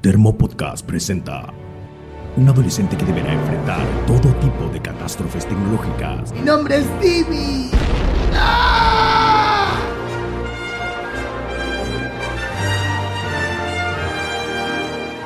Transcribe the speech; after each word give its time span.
Termo 0.00 0.36
Podcast 0.36 0.86
presenta 0.86 1.52
un 2.36 2.48
adolescente 2.48 2.96
que 2.96 3.04
deberá 3.04 3.32
enfrentar 3.32 3.84
todo 4.06 4.32
tipo 4.36 4.68
de 4.72 4.80
catástrofes 4.80 5.46
tecnológicas. 5.46 6.32
Mi 6.32 6.40
nombre 6.42 6.76
es 6.78 7.00
Timmy. 7.00 7.70
¡Ah! 8.34 9.74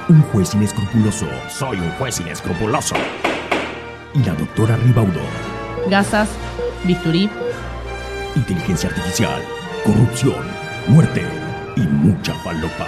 Un 0.08 0.20
juez 0.22 0.54
inescrupuloso 0.54 1.26
Soy 1.48 1.78
un 1.78 1.90
juez 1.92 2.20
inescrupuloso. 2.20 2.94
y 4.14 4.18
la 4.24 4.34
doctora 4.34 4.76
Ribaudo. 4.76 5.20
gasas, 5.88 6.28
bisturí. 6.84 7.30
Inteligencia 8.36 8.88
artificial, 8.90 9.40
corrupción, 9.84 10.44
muerte 10.88 11.22
y 11.76 11.80
mucha 11.80 12.34
falopa. 12.40 12.86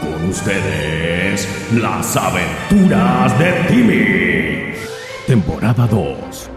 Con 0.00 0.28
ustedes, 0.28 1.46
las 1.74 2.16
aventuras 2.16 3.38
de 3.38 3.52
Timmy. 3.68 4.74
Temporada 5.26 5.86
2. 5.86 6.50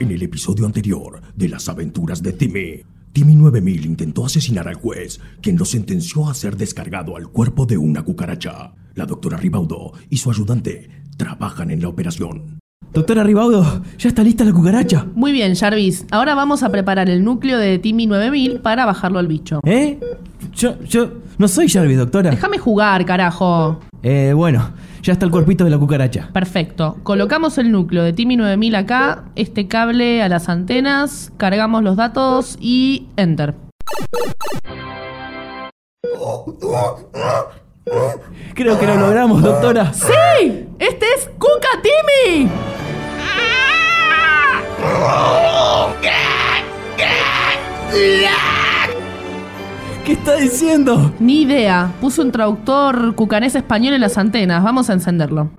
En 0.00 0.10
el 0.10 0.22
episodio 0.22 0.66
anterior 0.66 1.20
de 1.34 1.48
las 1.48 1.68
aventuras 1.68 2.22
de 2.22 2.34
Timmy, 2.34 2.82
Timmy 3.12 3.34
9000 3.36 3.86
intentó 3.86 4.26
asesinar 4.26 4.68
al 4.68 4.74
juez, 4.74 5.18
quien 5.40 5.56
lo 5.56 5.64
sentenció 5.64 6.28
a 6.28 6.34
ser 6.34 6.56
descargado 6.56 7.16
al 7.16 7.28
cuerpo 7.28 7.64
de 7.64 7.78
una 7.78 8.02
cucaracha. 8.04 8.74
La 8.94 9.06
doctora 9.06 9.38
Ribaudo 9.38 9.92
y 10.10 10.18
su 10.18 10.30
ayudante 10.30 10.90
trabajan 11.16 11.70
en 11.70 11.80
la 11.80 11.88
operación. 11.88 12.58
Doctora 12.92 13.24
Ribaudo, 13.24 13.82
ya 13.98 14.08
está 14.08 14.22
lista 14.22 14.44
la 14.44 14.52
cucaracha. 14.52 15.06
Muy 15.14 15.32
bien, 15.32 15.54
Jarvis. 15.54 16.04
Ahora 16.10 16.34
vamos 16.34 16.62
a 16.62 16.70
preparar 16.70 17.08
el 17.08 17.24
núcleo 17.24 17.58
de 17.58 17.78
Timmy 17.78 18.06
9000 18.06 18.60
para 18.60 18.84
bajarlo 18.84 19.18
al 19.18 19.26
bicho. 19.26 19.60
¿Eh? 19.64 19.98
Yo, 20.54 20.82
yo 20.84 21.10
no 21.38 21.48
soy 21.48 21.68
Jarvis, 21.68 21.98
doctora. 21.98 22.30
Déjame 22.30 22.58
jugar, 22.58 23.04
carajo. 23.04 23.80
Eh, 24.02 24.32
bueno, 24.34 24.70
ya 25.02 25.12
está 25.12 25.24
el 25.24 25.30
cuerpito 25.30 25.64
de 25.64 25.70
la 25.70 25.78
cucaracha. 25.78 26.30
Perfecto. 26.32 26.96
Colocamos 27.02 27.58
el 27.58 27.70
núcleo 27.70 28.02
de 28.02 28.12
Timmy 28.12 28.36
9000 28.36 28.74
acá, 28.74 29.24
este 29.34 29.68
cable 29.68 30.22
a 30.22 30.28
las 30.28 30.48
antenas, 30.48 31.32
cargamos 31.36 31.82
los 31.82 31.96
datos 31.96 32.56
y 32.60 33.08
enter. 33.16 33.54
Creo 38.54 38.78
que 38.78 38.86
lo 38.86 38.96
logramos, 38.96 39.42
doctora. 39.42 39.92
¡Sí! 39.92 40.66
¡Este 40.78 41.06
es 41.16 41.28
Cuca 41.38 41.68
Timmy! 41.82 42.50
Está 50.26 50.40
diciendo? 50.40 51.14
Ni 51.20 51.42
idea. 51.42 51.94
Puso 52.00 52.20
un 52.22 52.32
traductor 52.32 53.14
cucanés 53.14 53.54
español 53.54 53.94
en 53.94 54.00
las 54.00 54.18
antenas. 54.18 54.62
Vamos 54.64 54.90
a 54.90 54.94
encenderlo. 54.94 55.50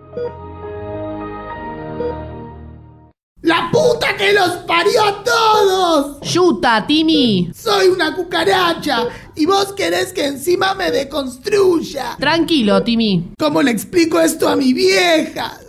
¡La 3.42 3.70
puta 3.72 4.18
que 4.18 4.34
los 4.34 4.50
parió 4.68 5.04
a 5.06 5.24
todos! 5.24 6.20
¡Yuta, 6.22 6.86
Timmy! 6.86 7.50
Soy 7.56 7.88
una 7.88 8.14
cucaracha 8.14 9.08
y 9.36 9.46
vos 9.46 9.72
querés 9.72 10.12
que 10.12 10.26
encima 10.26 10.74
me 10.74 10.92
deconstruya. 10.92 12.18
Tranquilo, 12.20 12.84
Timmy. 12.84 13.32
¿Cómo 13.40 13.62
le 13.62 13.72
explico 13.72 14.20
esto 14.20 14.50
a 14.50 14.58
mi 14.58 14.74
vieja? 14.74 15.60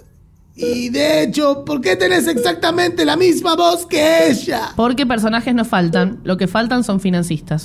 Y 0.56 0.88
de 0.88 1.22
hecho, 1.22 1.64
¿por 1.64 1.80
qué 1.80 1.94
tenés 1.94 2.26
exactamente 2.26 3.04
la 3.04 3.16
misma 3.16 3.54
voz 3.54 3.86
que 3.86 4.28
ella? 4.28 4.72
Porque 4.74 5.06
personajes 5.06 5.54
no 5.54 5.64
faltan. 5.64 6.20
Lo 6.24 6.36
que 6.36 6.48
faltan 6.48 6.82
son 6.82 6.98
financistas. 6.98 7.62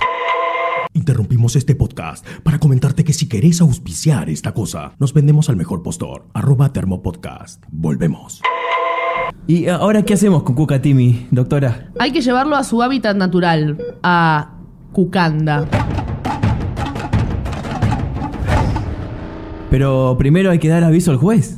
Interrumpimos 0.94 1.56
este 1.56 1.74
podcast 1.74 2.26
para 2.44 2.60
comentarte 2.60 3.04
que 3.04 3.14
si 3.14 3.28
querés 3.28 3.62
auspiciar 3.62 4.30
esta 4.30 4.54
cosa, 4.54 4.94
nos 5.00 5.14
vendemos 5.14 5.50
al 5.50 5.56
mejor 5.56 5.82
postor, 5.82 6.28
arroba 6.34 6.72
termopodcast. 6.72 7.64
Volvemos. 7.72 8.42
¿Y 9.48 9.68
ahora 9.68 10.04
qué 10.04 10.14
hacemos 10.14 10.44
con 10.44 10.56
Cuca 10.56 10.82
Timmy, 10.82 11.28
doctora? 11.32 11.92
Hay 11.98 12.12
que 12.12 12.22
llevarlo 12.22 12.56
a 12.56 12.64
su 12.64 12.84
hábitat 12.84 13.18
natural, 13.18 13.78
a 14.03 14.59
Cucanda. 14.92 15.68
Pero 19.72 20.16
primero 20.20 20.52
hay 20.52 20.59
que 20.59 20.70
dar 20.70 20.84
aviso 20.84 21.09
al 21.09 21.18
juez. 21.18 21.56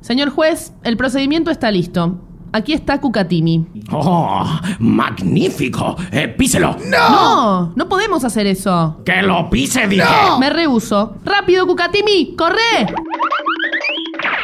Señor 0.00 0.30
juez, 0.30 0.72
el 0.82 0.96
procedimiento 0.96 1.52
está 1.52 1.70
listo. 1.70 2.27
Aquí 2.52 2.72
está 2.72 3.00
Cucatimi. 3.00 3.66
¡Oh! 3.92 4.46
¡Magnífico! 4.78 5.96
Eh, 6.10 6.28
¡Píselo! 6.28 6.76
No, 6.86 7.72
no 7.76 7.88
podemos 7.88 8.24
hacer 8.24 8.46
eso. 8.46 9.00
¡Que 9.04 9.22
lo 9.22 9.50
pise, 9.50 9.86
dije! 9.86 10.04
Me 10.40 10.50
rehuso. 10.50 11.16
¡Rápido, 11.24 11.66
Cucatimi! 11.66 12.34
¡Corre! 12.36 12.86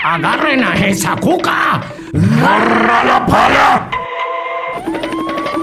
¡Agarren 0.05 0.63
a 0.63 0.75
esa 0.87 1.17
cuca! 1.17 1.81
¡Agarra 2.43 3.05
la 3.05 3.27
pala! 3.27 3.91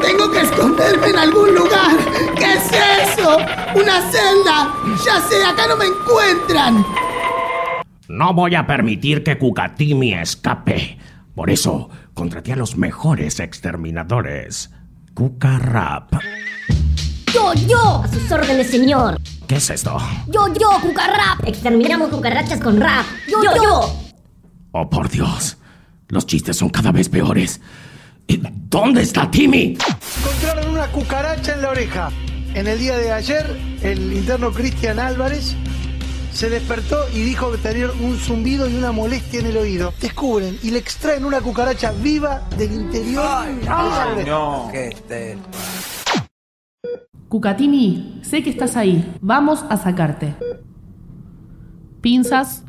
Tengo 0.01 0.31
que 0.31 0.41
esconderme 0.41 1.07
en 1.07 1.17
algún 1.17 1.53
lugar. 1.53 1.91
¿Qué 2.35 2.53
es 2.53 2.71
eso? 3.13 3.37
¡Una 3.75 4.01
celda! 4.11 4.73
Ya 5.05 5.21
sé, 5.21 5.45
acá 5.45 5.67
no 5.67 5.77
me 5.77 5.85
encuentran. 5.85 6.83
No 8.09 8.33
voy 8.33 8.55
a 8.55 8.65
permitir 8.65 9.23
que 9.23 9.37
Cucatimi 9.37 10.13
escape. 10.13 10.97
Por 11.35 11.49
eso, 11.49 11.89
contraté 12.21 12.53
a 12.53 12.55
los 12.55 12.77
mejores 12.77 13.39
exterminadores. 13.39 14.69
Cuca 15.15 15.57
Rap. 15.57 16.13
Yo, 17.33 17.51
yo, 17.67 18.03
a 18.03 18.07
sus 18.07 18.31
órdenes, 18.31 18.69
señor. 18.69 19.19
¿Qué 19.47 19.55
es 19.55 19.71
esto? 19.71 19.97
Yo, 20.27 20.53
yo, 20.53 20.69
cucarrap. 20.83 21.43
Exterminamos 21.47 22.09
cucarachas 22.09 22.59
con 22.59 22.79
rap. 22.79 23.07
Yo, 23.27 23.41
yo. 23.55 23.99
Oh, 24.71 24.87
por 24.87 25.09
Dios. 25.09 25.57
Los 26.09 26.27
chistes 26.27 26.57
son 26.57 26.69
cada 26.69 26.91
vez 26.91 27.09
peores. 27.09 27.59
¿Y 28.27 28.39
¿Dónde 28.69 29.01
está 29.01 29.31
Timmy? 29.31 29.75
encontraron 30.19 30.73
una 30.73 30.91
cucaracha 30.91 31.55
en 31.55 31.61
la 31.63 31.69
oreja. 31.71 32.11
En 32.53 32.67
el 32.67 32.77
día 32.77 32.99
de 32.99 33.11
ayer, 33.13 33.59
el 33.81 34.13
interno 34.13 34.51
Cristian 34.51 34.99
Álvarez 34.99 35.55
se 36.33 36.49
despertó 36.49 36.97
y 37.13 37.21
dijo 37.21 37.51
que 37.51 37.57
tenía 37.57 37.91
un 37.91 38.17
zumbido 38.17 38.69
y 38.69 38.75
una 38.75 38.91
molestia 38.91 39.39
en 39.39 39.47
el 39.47 39.57
oído. 39.57 39.93
Descubren 39.99 40.57
y 40.63 40.71
le 40.71 40.79
extraen 40.79 41.25
una 41.25 41.41
cucaracha 41.41 41.91
viva 41.91 42.41
del 42.57 42.73
interior. 42.73 43.45
de 43.45 43.65
la 43.65 44.39
oreja. 44.39 45.37
Cucatimi, 47.27 48.19
sé 48.23 48.43
que 48.43 48.49
estás 48.49 48.75
ahí. 48.75 49.17
Vamos 49.21 49.63
a 49.69 49.77
sacarte. 49.77 50.35
Pinzas. 52.01 52.63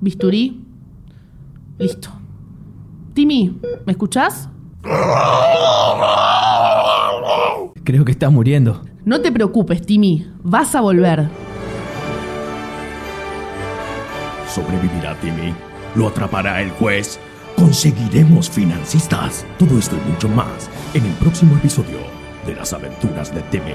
Bisturí. 0.00 0.62
Listo. 1.78 2.10
Timmy, 3.14 3.58
¿me 3.86 3.92
escuchás? 3.92 4.48
Creo 7.84 8.04
que 8.04 8.12
está 8.12 8.28
muriendo. 8.28 8.82
No 9.04 9.20
te 9.20 9.32
preocupes, 9.32 9.80
Timmy. 9.86 10.26
Vas 10.42 10.74
a 10.74 10.80
volver. 10.80 11.30
¿Sobrevivirá 14.56 15.14
Timmy? 15.20 15.54
¿Lo 15.94 16.08
atrapará 16.08 16.62
el 16.62 16.70
juez? 16.70 17.20
¿Conseguiremos 17.56 18.48
financistas? 18.48 19.44
Todo 19.58 19.78
esto 19.78 19.98
y 19.98 20.10
mucho 20.10 20.30
más 20.30 20.70
en 20.94 21.04
el 21.04 21.12
próximo 21.16 21.54
episodio 21.56 21.98
de 22.46 22.54
Las 22.54 22.72
aventuras 22.72 23.34
de 23.34 23.42
Timmy. 23.42 23.74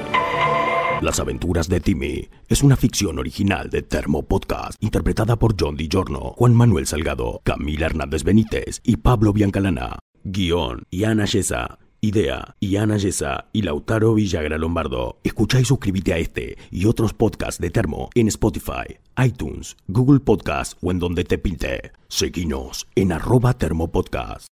Las 1.01 1.19
aventuras 1.19 1.69
de 1.69 1.81
Timmy 1.81 2.27
es 2.47 2.63
una 2.63 2.75
ficción 2.75 3.19
original 3.19 3.69
de 3.69 3.83
Termo 3.83 4.23
Podcast, 4.23 4.83
interpretada 4.83 5.35
por 5.35 5.53
John 5.55 5.75
DiGiorno, 5.75 6.33
Juan 6.35 6.55
Manuel 6.55 6.87
Salgado, 6.87 7.41
Camila 7.43 7.85
Hernández 7.85 8.23
Benítez 8.23 8.81
y 8.83 8.97
Pablo 8.97 9.33
Biancalana. 9.33 9.99
Guión, 10.23 10.87
Iana 10.89 11.25
Yesa. 11.25 11.77
Idea, 12.03 12.55
Iana 12.59 12.97
Yesa 12.97 13.45
y 13.53 13.61
Lautaro 13.61 14.15
Villagra 14.15 14.57
Lombardo. 14.57 15.19
Escucha 15.23 15.59
y 15.59 15.65
suscríbete 15.65 16.13
a 16.13 16.17
este 16.17 16.57
y 16.71 16.85
otros 16.85 17.13
podcasts 17.13 17.61
de 17.61 17.69
Termo 17.69 18.09
en 18.15 18.27
Spotify, 18.27 18.97
iTunes, 19.23 19.77
Google 19.87 20.19
Podcast 20.19 20.79
o 20.81 20.89
en 20.89 20.97
donde 20.97 21.25
te 21.25 21.37
pinte. 21.37 21.91
Seguinos 22.07 22.87
en 22.95 23.11
arroba 23.11 23.53
Termo 23.53 23.91
Podcast. 23.91 24.49